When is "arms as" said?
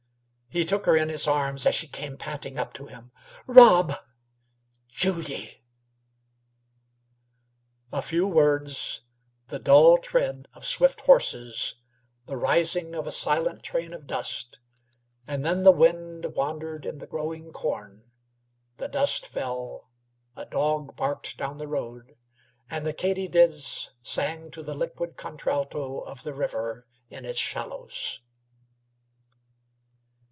1.29-1.75